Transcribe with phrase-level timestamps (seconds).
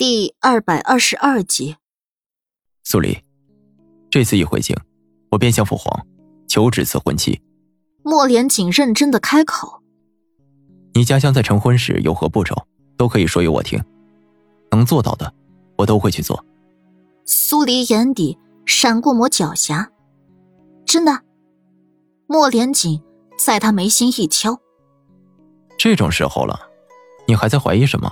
[0.00, 1.76] 第二百二十二集，
[2.82, 3.22] 苏黎，
[4.08, 4.74] 这次一回京，
[5.30, 6.06] 我便向父皇
[6.48, 7.42] 求旨赐婚期。
[8.02, 9.82] 莫连锦认真的开口
[10.96, 12.66] ：“你家乡在成婚时有何步骤，
[12.96, 13.78] 都可以说与我听，
[14.70, 15.30] 能做到的，
[15.76, 16.42] 我都会去做。”
[17.26, 19.86] 苏黎眼底闪过抹狡黠，
[20.86, 21.20] 真的。
[22.26, 23.02] 莫连锦
[23.38, 24.58] 在他眉心一敲
[25.76, 26.58] ：“这种时候了，
[27.28, 28.10] 你还在怀疑什么？”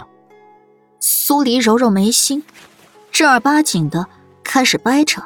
[1.01, 2.43] 苏黎揉揉眉心，
[3.11, 4.07] 正儿八经的
[4.43, 5.23] 开始掰扯。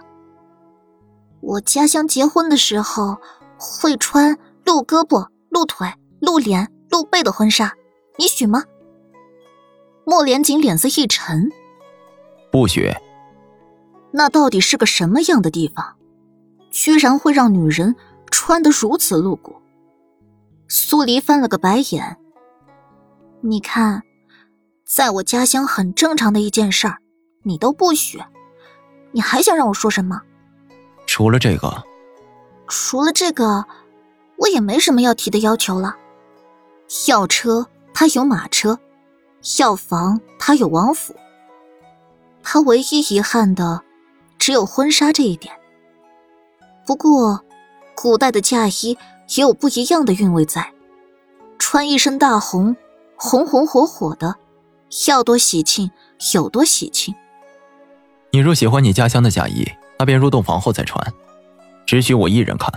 [1.41, 3.17] 我家乡结婚的时候
[3.57, 7.75] 会穿露胳膊、露腿、露脸、露背的婚纱，
[8.19, 8.65] 你许吗？
[10.05, 11.51] 莫连锦脸色一沉，
[12.51, 12.93] 不许。
[14.11, 15.97] 那到底是个什么样的地方，
[16.71, 17.97] 居然会让女人
[18.31, 19.55] 穿得如此露骨？
[20.69, 22.19] 苏黎翻了个白眼，
[23.41, 24.03] 你看。
[24.93, 26.99] 在我家乡很正常的一件事儿，
[27.45, 28.23] 你都不许，
[29.13, 30.21] 你还想让我说什么？
[31.07, 31.83] 除了这个，
[32.69, 33.65] 除了这个，
[34.37, 35.97] 我也没什么要提的要求了。
[37.09, 38.79] 要车他有马车，
[39.59, 41.17] 要房他有王府。
[42.43, 43.81] 他唯一遗憾的，
[44.39, 45.55] 只有婚纱这一点。
[46.85, 47.43] 不过，
[47.95, 48.99] 古代的嫁衣
[49.37, 50.71] 也有不一样的韵味在，
[51.59, 52.77] 穿一身大红，
[53.17, 54.37] 红红火火的。
[55.09, 55.91] 要多喜庆
[56.35, 57.15] 有多喜庆。
[58.31, 59.67] 你若喜欢你家乡的嫁衣，
[59.99, 61.13] 那便入洞房后再穿，
[61.87, 62.71] 只许我一人看。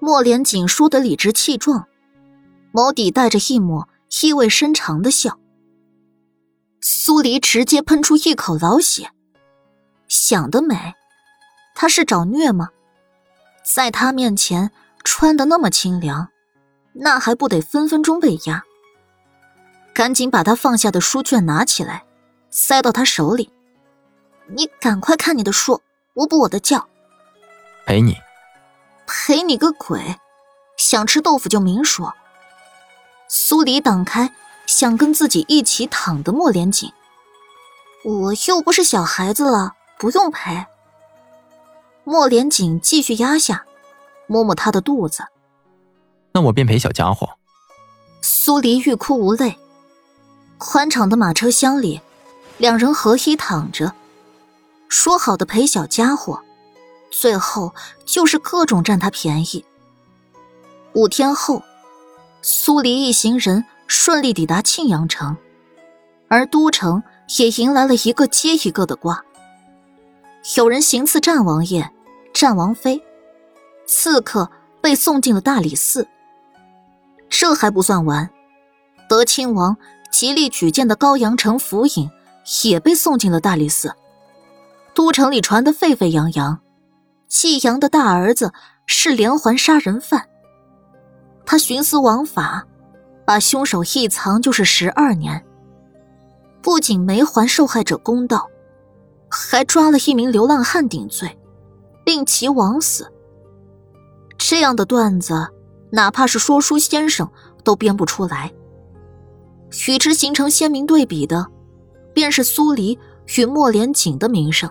[0.00, 1.86] 莫连锦说得理直气壮，
[2.72, 3.88] 眸底带着一抹
[4.22, 5.38] 意味深长的笑。
[6.80, 9.10] 苏黎直接喷出一口老血，
[10.08, 10.94] 想得美，
[11.74, 12.68] 他是找虐吗？
[13.74, 14.70] 在他面前
[15.02, 16.28] 穿的那么清凉，
[16.92, 18.62] 那还不得分分钟被压？
[19.96, 22.04] 赶紧把他放下的书卷拿起来，
[22.50, 23.50] 塞到他手里。
[24.46, 25.80] 你赶快看你的书，
[26.12, 26.86] 我补我的觉。
[27.86, 28.14] 陪你？
[29.06, 30.20] 陪你个鬼！
[30.76, 32.12] 想吃豆腐就明说。
[33.26, 34.34] 苏黎挡开
[34.66, 36.92] 想跟自己一起躺的莫连锦。
[38.04, 40.66] 我又不是小孩子了，不用陪。
[42.04, 43.64] 莫连锦继续压下，
[44.26, 45.24] 摸摸他的肚子。
[46.32, 47.38] 那我便陪小家伙。
[48.20, 49.58] 苏黎欲哭无泪。
[50.58, 52.00] 宽敞的马车厢里，
[52.56, 53.92] 两人合衣躺着，
[54.88, 56.42] 说好的陪小家伙，
[57.10, 57.74] 最后
[58.06, 59.64] 就是各种占他便宜。
[60.94, 61.62] 五天后，
[62.40, 65.36] 苏黎一行人顺利抵达庆阳城，
[66.28, 67.02] 而都城
[67.38, 69.22] 也迎来了一个接一个的瓜。
[70.56, 71.92] 有人行刺战王爷、
[72.32, 73.02] 战王妃，
[73.86, 74.50] 刺客
[74.80, 76.08] 被送进了大理寺。
[77.28, 78.30] 这还不算完，
[79.06, 79.76] 德亲王。
[80.18, 82.10] 极力举荐的高阳城府尹
[82.64, 83.94] 也被送进了大理寺。
[84.94, 86.58] 都城里传得沸沸扬扬，
[87.28, 88.50] 季阳的大儿子
[88.86, 90.26] 是连环杀人犯。
[91.44, 92.66] 他徇私枉法，
[93.26, 95.44] 把凶手一藏就是十二年。
[96.62, 98.48] 不仅没还受害者公道，
[99.28, 101.38] 还抓了一名流浪汉顶罪，
[102.06, 103.12] 令其枉死。
[104.38, 105.46] 这样的段子，
[105.90, 107.30] 哪怕是说书先生
[107.62, 108.50] 都编不出来。
[109.88, 111.46] 与之形成鲜明对比的，
[112.14, 112.98] 便是苏黎
[113.36, 114.70] 与莫连锦的名声，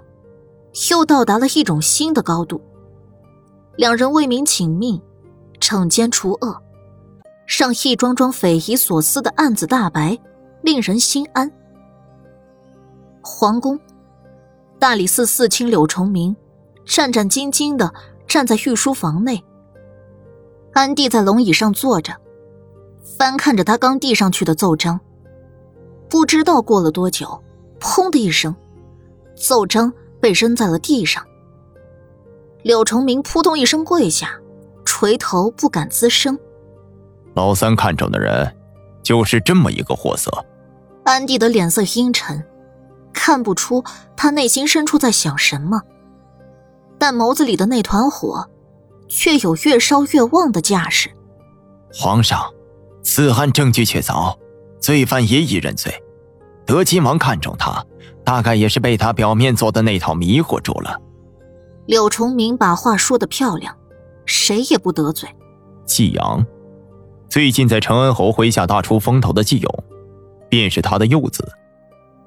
[0.90, 2.62] 又到达了一种新的高度。
[3.76, 5.02] 两人为民请命，
[5.60, 6.62] 惩奸除恶，
[7.46, 10.18] 让一桩桩匪夷所思的案子大白，
[10.62, 11.52] 令人心安。
[13.22, 13.80] 皇宫，
[14.80, 16.36] 大理寺寺卿柳崇明
[16.86, 17.94] 战战兢兢的
[18.28, 19.44] 站在御书房内，
[20.74, 22.14] 安帝在龙椅上坐着。
[23.18, 25.00] 翻看着他刚递上去的奏章，
[26.10, 27.42] 不知道过了多久，
[27.80, 28.54] 砰的一声，
[29.36, 31.24] 奏章被扔在了地上。
[32.64, 34.32] 柳成明扑通一声跪下，
[34.84, 36.38] 垂头不敢吱声。
[37.36, 38.52] 老三看中的人，
[39.04, 40.32] 就是这么一个货色。
[41.04, 42.44] 安迪的脸色阴沉，
[43.14, 43.84] 看不出
[44.18, 45.80] 他内心深处在想什么，
[46.98, 48.50] 但眸子里的那团火，
[49.08, 51.12] 却有越烧越旺的架势。
[51.94, 52.52] 皇上。
[53.06, 54.36] 此案证据确凿，
[54.80, 55.94] 罪犯也已认罪。
[56.66, 57.86] 德亲王看中他，
[58.26, 61.00] 大概也是被他表面做的那套迷惑住了。
[61.86, 63.78] 柳崇明把话说的漂亮，
[64.26, 65.30] 谁也不得罪。
[65.86, 66.44] 季阳，
[67.30, 69.84] 最近在承恩侯麾下大出风头的季勇，
[70.50, 71.48] 便是他的幼子。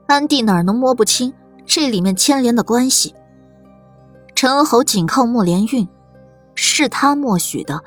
[0.06, 1.34] 安帝哪能摸不清
[1.66, 3.16] 这里面牵连的关系？
[4.36, 5.88] 承恩侯紧靠莫连运，
[6.54, 7.82] 是他默许的，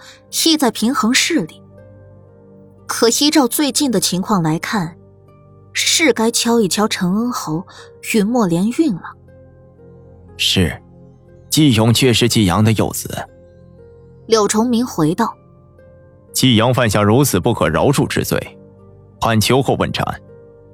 [0.45, 1.60] 意在平衡势力。
[3.01, 4.95] 可依照最近的情况来看，
[5.73, 7.65] 是该敲一敲陈恩侯
[8.13, 9.01] 与墨连运了。
[10.37, 10.79] 是，
[11.49, 13.27] 季勇却是季阳的幼子。
[14.27, 15.35] 柳崇明回道
[16.31, 18.39] ：“季阳犯下如此不可饶恕之罪，
[19.19, 20.05] 判秋后问斩。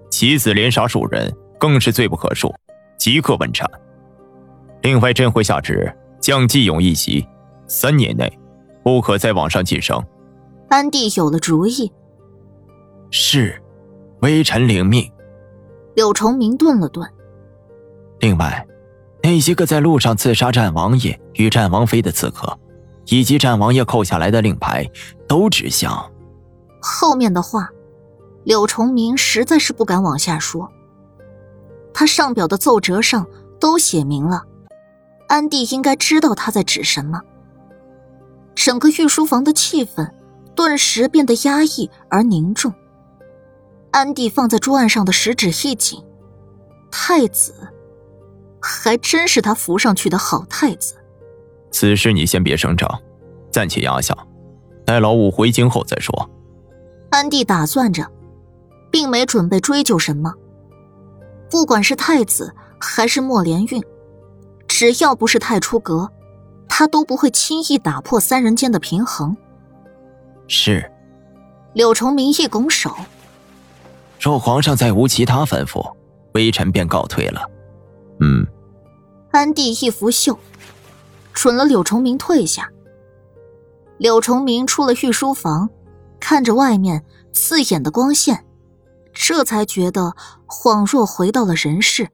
[0.10, 2.54] 其子连杀数人，更是罪不可恕，
[3.00, 3.66] 即刻问斩。
[4.82, 7.26] 另外，朕会下旨降季勇一级，
[7.68, 8.30] 三年内
[8.84, 10.04] 不可再往上晋升。”
[10.68, 11.90] 安帝有了主意。
[13.10, 13.62] 是，
[14.22, 15.12] 微臣领命。
[15.96, 17.08] 柳崇明顿了顿。
[18.20, 18.66] 另外，
[19.24, 22.58] 那些个在路上刺杀战王爷与战王妃的刺客，
[23.06, 24.90] 以及战王爷扣下来的令牌，
[25.28, 26.12] 都指向
[26.82, 27.70] 后面的话。
[28.44, 30.72] 柳崇明实在是不敢往下说。
[31.94, 33.28] 他上表的奏折上
[33.60, 34.44] 都写明了，
[35.28, 37.22] 安帝应该知道他在指什么。
[38.56, 40.12] 整个御书房的气氛
[40.56, 42.74] 顿时变得压抑而凝重。
[43.92, 46.04] 安帝放在桌案上的食指一紧，
[46.92, 47.54] 太子，
[48.62, 50.96] 还真是他扶上去的好太子。
[51.72, 53.02] 此事你先别声张，
[53.52, 54.16] 暂且压下，
[54.86, 56.30] 待老五回京后再说。
[57.10, 58.06] 安帝打算着，
[58.92, 60.34] 并没准备追究什么。
[61.50, 63.84] 不管是太子还是莫连运，
[64.68, 66.12] 只要不是太出格，
[66.68, 69.36] 他都不会轻易打破三人间的平衡。
[70.48, 70.92] 是。
[71.74, 72.94] 柳崇明一拱手。
[74.20, 75.94] 若皇上再无其他吩咐，
[76.34, 77.50] 微臣便告退了。
[78.20, 78.46] 嗯。
[79.32, 80.38] 安帝一拂袖，
[81.34, 82.72] 准了柳崇明退下。
[83.98, 85.70] 柳崇明出了御书房，
[86.20, 87.04] 看着外面
[87.34, 88.46] 刺眼的光线，
[89.14, 90.16] 这才觉得
[90.48, 92.10] 恍若回到了人世。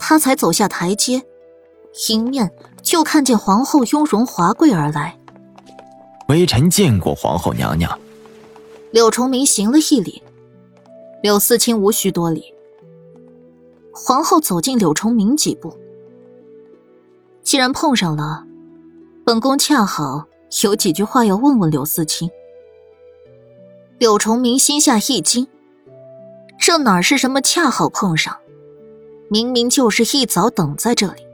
[0.00, 1.22] 他才走下台阶，
[2.08, 2.50] 迎面
[2.82, 5.16] 就看见皇后雍容华贵而来。
[6.28, 7.96] 微臣见过皇后娘娘。
[8.90, 10.22] 柳崇明行了一礼。
[11.22, 12.54] 柳四清无需多礼。
[13.92, 15.76] 皇后走近柳崇明几步，
[17.42, 18.44] 既然碰上了，
[19.24, 20.26] 本宫恰好
[20.62, 22.30] 有几句话要问问柳思清。
[23.98, 25.48] 柳崇明心下一惊，
[26.60, 28.36] 这哪是什么恰好碰上，
[29.28, 31.26] 明明就是一早等在这里，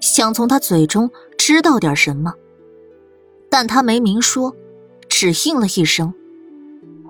[0.00, 2.32] 想从他嘴中知道点什么，
[3.50, 4.54] 但他没明说，
[5.08, 6.14] 只应了一声：“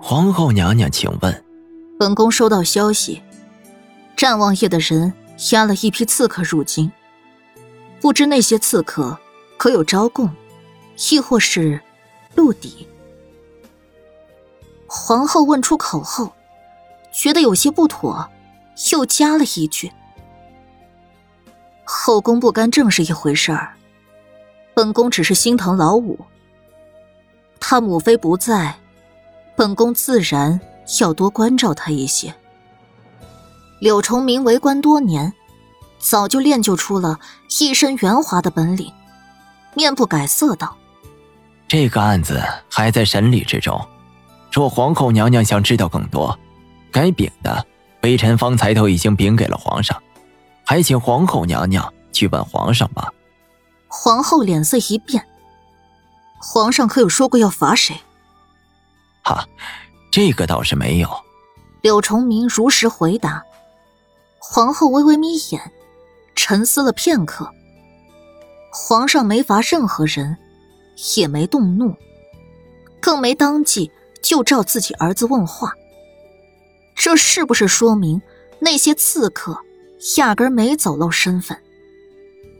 [0.01, 1.45] 皇后娘娘，请问。”
[2.01, 3.21] 本宫收到消息，
[4.17, 5.13] 战王爷的人
[5.51, 6.91] 押了一批刺客入京，
[7.99, 9.15] 不知那些刺客
[9.55, 10.27] 可有招供，
[11.11, 11.79] 亦或是
[12.33, 12.87] 露底？
[14.87, 16.33] 皇后问出口后，
[17.13, 18.27] 觉得有些不妥，
[18.91, 19.91] 又加了一句
[21.85, 23.75] ：“后宫不干正是一回事儿，
[24.73, 26.17] 本宫只是心疼老五。
[27.59, 28.75] 他母妃不在，
[29.55, 30.59] 本宫自然。”
[30.99, 32.33] 要多关照他一些。
[33.79, 35.33] 柳崇明为官多年，
[35.99, 37.19] 早就练就出了
[37.59, 38.91] 一身圆滑的本领，
[39.73, 40.75] 面不改色道
[41.67, 43.87] ：“这个案子还在审理之中，
[44.51, 46.37] 若皇后娘娘想知道更多，
[46.91, 47.65] 该禀的，
[48.03, 49.99] 微臣方才都已经禀给了皇上，
[50.65, 53.11] 还请皇后娘娘去问皇上吧。”
[53.87, 55.25] 皇后脸色一变
[56.37, 57.99] ：“皇上可有说过要罚谁？”
[59.23, 59.47] 哈。
[60.11, 61.09] 这个倒是没有，
[61.81, 63.41] 柳崇明如实回答。
[64.37, 65.71] 皇后微微眯眼，
[66.35, 67.49] 沉思了片刻。
[68.71, 70.37] 皇上没罚任何人，
[71.15, 71.95] 也没动怒，
[72.99, 73.89] 更没当即
[74.21, 75.71] 就召自己儿子问话。
[76.95, 78.21] 这是不是说明
[78.59, 79.57] 那些刺客
[80.17, 81.57] 压根没走漏身份？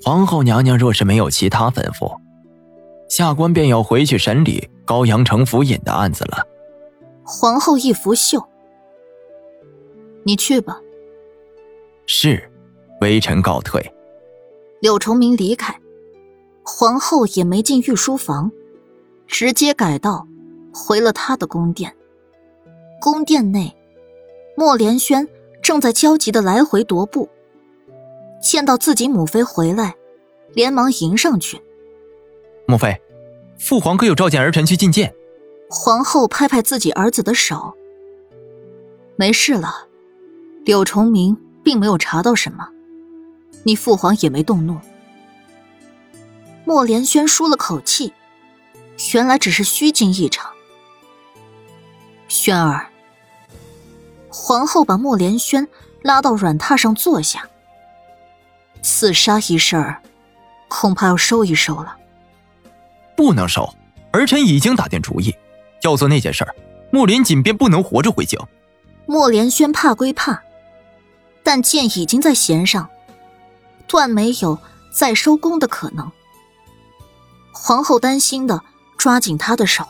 [0.03, 2.17] 皇后娘娘若是没有其他吩咐，
[3.09, 6.47] 下官便要回去审理高阳城府尹的案子了。
[7.33, 8.45] 皇后一拂袖，
[10.23, 10.81] 你去吧。
[12.05, 12.51] 是，
[12.99, 13.81] 微臣告退。
[14.81, 15.79] 柳崇明离开，
[16.61, 18.51] 皇后也没进御书房，
[19.27, 20.27] 直接改道
[20.73, 21.95] 回了他的宫殿。
[22.99, 23.77] 宫殿内，
[24.57, 25.25] 莫连轩
[25.61, 27.29] 正在焦急的来回踱步，
[28.41, 29.95] 见到自己母妃回来，
[30.53, 31.61] 连忙迎上去。
[32.67, 33.01] 母妃，
[33.57, 35.15] 父皇可有召见儿臣去觐见？
[35.73, 37.73] 皇后拍拍自己儿子的手，
[39.15, 39.87] 没事了。
[40.65, 42.67] 柳崇明并没有查到什么，
[43.63, 44.77] 你父皇也没动怒。
[46.65, 48.13] 莫连轩舒了口气，
[49.13, 50.51] 原来只是虚惊一场。
[52.27, 52.89] 轩儿，
[54.27, 55.65] 皇后把莫连轩
[56.01, 57.47] 拉到软榻上坐下。
[58.81, 60.01] 刺杀一事儿，
[60.67, 61.95] 恐怕要收一收了。
[63.15, 63.73] 不能收，
[64.11, 65.33] 儿臣已经打定主意。
[65.81, 66.55] 要做那件事儿，
[66.91, 68.39] 莫连锦便不能活着回京。
[69.05, 70.41] 莫连轩怕归怕，
[71.43, 72.89] 但剑已经在弦上，
[73.87, 74.57] 断没有
[74.91, 76.11] 再收弓的可能。
[77.51, 78.61] 皇后担心的
[78.97, 79.85] 抓紧他的手，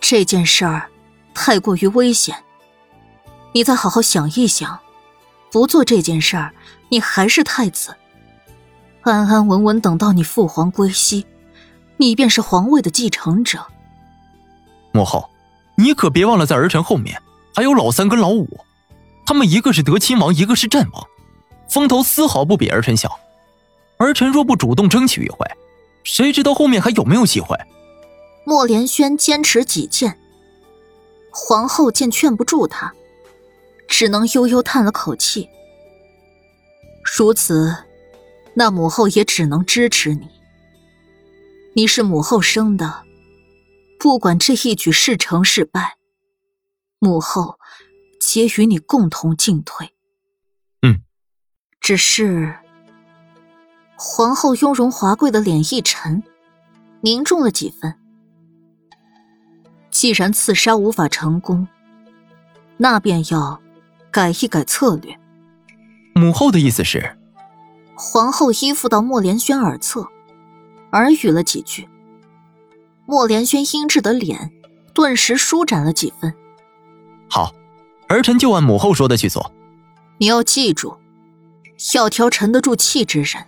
[0.00, 0.90] 这件事儿
[1.34, 2.42] 太过于危险，
[3.52, 4.80] 你再好好想一想，
[5.52, 6.52] 不做这件事儿，
[6.88, 7.94] 你还是太子，
[9.02, 11.24] 安安稳稳等到你父皇归西，
[11.98, 13.64] 你便是皇位的继承者。
[14.94, 15.28] 母后，
[15.76, 17.20] 你可别忘了，在儿臣后面。
[17.52, 18.60] 还有老三跟老五，
[19.26, 21.04] 他们一个是德亲王，一个是战王，
[21.68, 23.18] 风头丝毫不比儿臣小。
[23.98, 25.46] 儿臣若不主动争取一回，
[26.04, 27.56] 谁知道后面还有没有机会？
[28.44, 30.16] 莫连轩坚持己见。
[31.30, 32.92] 皇后见劝不住他，
[33.88, 35.48] 只能悠悠叹了口气。
[37.16, 37.76] 如此，
[38.54, 40.28] 那母后也只能支持你。
[41.74, 43.02] 你是母后生的，
[44.04, 45.96] 不管这一举是成是败。
[46.98, 47.58] 母后，
[48.20, 49.94] 皆与你共同进退。
[50.82, 51.00] 嗯，
[51.80, 52.54] 只是
[53.96, 56.22] 皇后雍容华贵的脸一沉，
[57.00, 57.98] 凝重了几分。
[59.90, 61.66] 既然刺杀无法成功，
[62.76, 63.58] 那便要
[64.10, 65.18] 改一改策略。
[66.14, 67.16] 母后的意思是？
[67.96, 70.06] 皇后依附到莫连轩耳侧，
[70.92, 71.88] 耳语了几句。
[73.06, 74.50] 莫连轩英质的脸
[74.92, 76.34] 顿时舒展了几分。
[77.28, 77.52] 好，
[78.08, 79.52] 儿臣就按母后说的去做。
[80.18, 80.96] 你要记住，
[81.94, 83.44] 要挑沉得住气之人。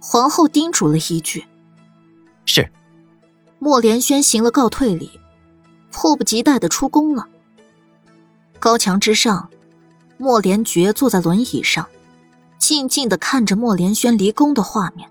[0.00, 1.44] 皇后叮嘱了一句。
[2.44, 2.70] 是。
[3.58, 5.10] 莫连轩行了告退礼，
[5.90, 7.26] 迫不及待的出宫了。
[8.60, 9.50] 高墙之上，
[10.16, 11.86] 莫连觉坐在轮椅上，
[12.56, 15.10] 静静的看着莫连轩离宫的画面。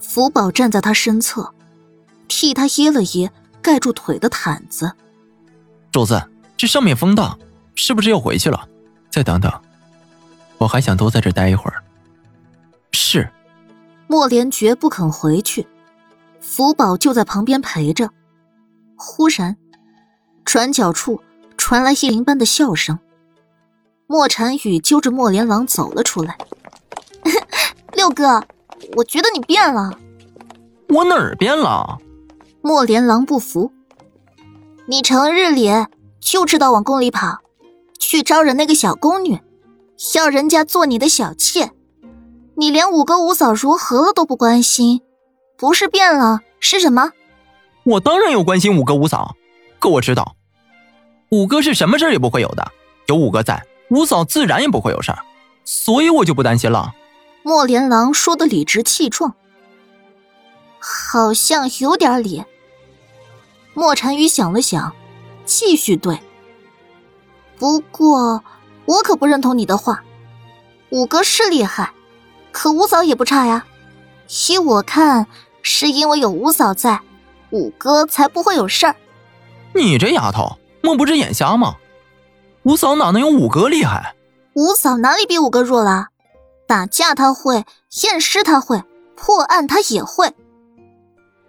[0.00, 1.53] 福宝站在他身侧，
[2.36, 3.30] 替他掖了掖
[3.62, 4.90] 盖住腿的毯子。
[5.92, 6.20] 主子，
[6.56, 7.38] 这上面风大，
[7.76, 8.68] 是不是要回去了？
[9.08, 9.52] 再等等，
[10.58, 11.80] 我还想多在这待一会儿。
[12.90, 13.30] 是。
[14.08, 15.64] 莫连觉不肯回去，
[16.40, 18.10] 福宝就在旁边陪着。
[18.96, 19.56] 忽然，
[20.44, 21.22] 转角处
[21.56, 22.98] 传来一灵般的笑声，
[24.08, 26.36] 莫禅雨揪着莫连郎走了出来。
[27.94, 28.42] 六哥，
[28.96, 29.96] 我觉得你变了。
[30.88, 32.00] 我哪儿变了？
[32.66, 33.70] 莫连郎不服。
[34.86, 35.70] 你成日里
[36.18, 37.40] 就知道往宫里跑，
[37.98, 39.38] 去招惹那个小宫女，
[40.14, 41.72] 要人家做你的小妾。
[42.54, 45.02] 你连五哥五嫂如何了都不关心，
[45.58, 47.10] 不是变了是什么？
[47.82, 49.36] 我当然有关心五哥五嫂，
[49.78, 50.34] 可我知道，
[51.28, 52.72] 五哥是什么事也不会有的。
[53.08, 55.18] 有五哥在，五嫂自然也不会有事儿，
[55.66, 56.94] 所以我就不担心了。
[57.42, 59.34] 莫连郎说的理直气壮，
[60.78, 62.42] 好像有点理。
[63.74, 64.92] 莫禅雨想了想，
[65.44, 66.18] 继续对。
[67.58, 68.42] 不过，
[68.86, 70.02] 我可不认同你的话。
[70.90, 71.92] 五哥是厉害，
[72.52, 73.66] 可五嫂也不差呀。
[74.48, 75.26] 依我看，
[75.60, 77.00] 是因为有五嫂在，
[77.50, 78.94] 五哥才不会有事儿。
[79.74, 81.76] 你这丫头，莫不是眼瞎吗？
[82.62, 84.14] 五嫂哪能有五哥厉害？
[84.54, 86.08] 五嫂哪里比五哥弱了？
[86.66, 87.64] 打架他会，
[88.04, 88.82] 验尸他会，
[89.16, 90.32] 破案他也会。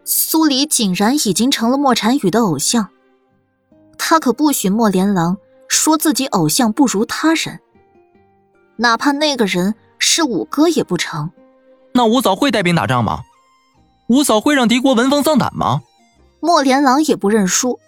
[0.08, 2.90] 苏黎竟然已经成了莫禅雨的偶像，
[3.98, 7.60] 他可不许莫连郎说自己偶像不如他人，
[8.76, 11.32] 哪怕那个人是五哥也不成。
[11.94, 13.22] 那五嫂会带兵打仗吗？
[14.08, 15.82] 五嫂会让敌国闻风丧胆吗？
[16.40, 17.80] 莫连郎也不认输，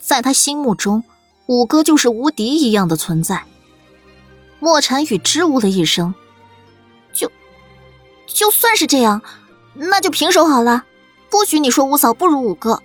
[0.00, 1.04] 在他心目中，
[1.44, 3.44] 五哥就是无敌一样的存在。
[4.60, 6.14] 莫禅雨支吾了一声，
[7.12, 7.30] 就
[8.26, 9.20] 就算是这样，
[9.74, 10.86] 那就平手好了。
[11.30, 12.82] 不许你说五嫂不如五哥，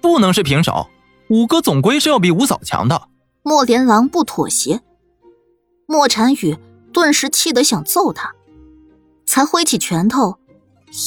[0.00, 0.88] 不能是平手，
[1.28, 3.08] 五哥总归是要比五嫂强的。
[3.42, 4.80] 莫连郎不妥协，
[5.86, 6.56] 莫禅雨
[6.92, 8.34] 顿时气得想揍他，
[9.26, 10.38] 才挥起拳头，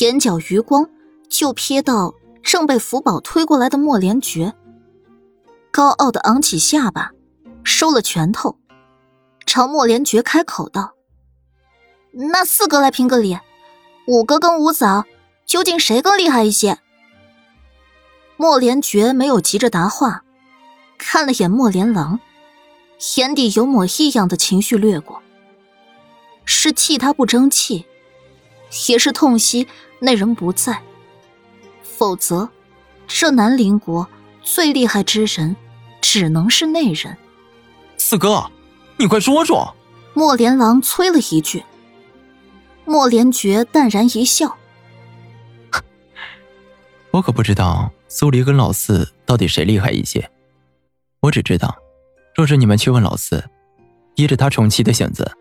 [0.01, 0.89] 眼角余光
[1.29, 4.53] 就瞥到正被福宝推过来的莫连觉，
[5.71, 7.11] 高傲的昂起下巴，
[7.63, 8.57] 收了拳头，
[9.45, 10.93] 朝莫连觉开口道
[12.31, 13.37] ：“那四哥来评个理，
[14.07, 15.05] 五哥跟五嫂。”
[15.45, 16.79] 究竟谁更厉害一些？
[18.37, 20.23] 莫连觉没有急着答话，
[20.97, 22.19] 看了眼莫连郎，
[23.17, 25.21] 眼底有抹异样的情绪掠过，
[26.43, 27.85] 是气他不争气，
[28.89, 29.67] 也是痛惜
[29.99, 30.81] 那人不在。
[31.83, 32.49] 否则，
[33.07, 34.07] 这南陵国
[34.41, 35.55] 最厉害之人，
[36.01, 37.15] 只能是那人。
[37.97, 38.49] 四哥，
[38.97, 39.75] 你快说说！
[40.13, 41.63] 莫连郎催了一句。
[42.85, 44.57] 莫连觉淡然一笑。
[47.13, 50.31] 我可不知道苏黎跟老四到底谁厉害一些。
[51.19, 51.77] 我只知道，
[52.35, 53.43] 若是你们去问老四，
[54.15, 55.31] 依着他宠妻的性子，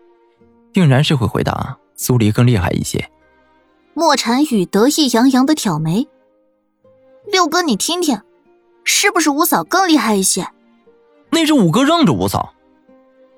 [0.71, 3.09] 定然是会回答苏黎更厉害一些。
[3.95, 6.07] 莫禅雨得意洋洋的挑眉
[7.25, 8.21] ：“六哥，你听听，
[8.83, 10.47] 是不是五嫂更厉害一些？”
[11.31, 12.53] 那是五哥让着五嫂。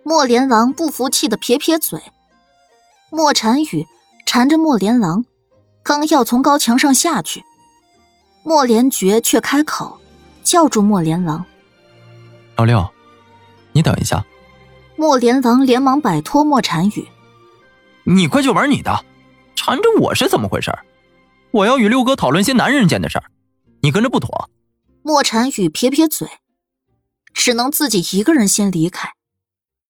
[0.03, 2.01] 莫连郎不服气的撇撇嘴。
[3.09, 3.87] 莫禅雨
[4.25, 5.23] 缠着莫连郎，
[5.81, 7.45] 刚要从高墙上下去，
[8.45, 9.99] 莫连觉却开口
[10.43, 11.43] 叫住莫连郎
[12.55, 12.87] ：“老六，
[13.71, 14.23] 你等一下。”
[14.95, 17.07] 莫连郎连忙摆脱莫禅雨
[18.05, 19.03] ：“你快去玩你的，
[19.55, 20.71] 缠着我是怎么回事？
[21.49, 23.25] 我要与六哥讨论些男人间的事儿，
[23.81, 24.47] 你跟着不妥。”
[25.01, 26.27] 莫禅雨撇撇嘴。
[27.33, 29.09] 只能自己一个人先离开。